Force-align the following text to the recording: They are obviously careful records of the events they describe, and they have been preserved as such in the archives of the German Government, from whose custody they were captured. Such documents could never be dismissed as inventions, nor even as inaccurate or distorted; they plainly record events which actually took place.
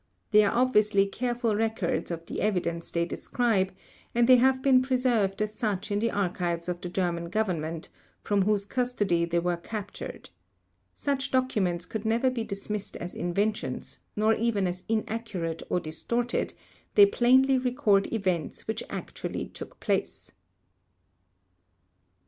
They 0.31 0.43
are 0.43 0.51
obviously 0.55 1.05
careful 1.05 1.55
records 1.55 2.09
of 2.09 2.25
the 2.25 2.39
events 2.41 2.89
they 2.89 3.05
describe, 3.05 3.71
and 4.15 4.27
they 4.27 4.37
have 4.37 4.63
been 4.63 4.81
preserved 4.81 5.43
as 5.43 5.53
such 5.53 5.91
in 5.91 5.99
the 5.99 6.09
archives 6.09 6.67
of 6.67 6.81
the 6.81 6.89
German 6.89 7.29
Government, 7.29 7.89
from 8.23 8.41
whose 8.41 8.65
custody 8.65 9.25
they 9.25 9.37
were 9.37 9.57
captured. 9.57 10.31
Such 10.91 11.29
documents 11.29 11.85
could 11.85 12.03
never 12.03 12.31
be 12.31 12.43
dismissed 12.43 12.95
as 12.95 13.13
inventions, 13.13 13.99
nor 14.15 14.33
even 14.33 14.65
as 14.65 14.83
inaccurate 14.89 15.61
or 15.69 15.79
distorted; 15.79 16.55
they 16.95 17.05
plainly 17.05 17.59
record 17.59 18.11
events 18.11 18.67
which 18.67 18.81
actually 18.89 19.49
took 19.49 19.79
place. 19.79 20.31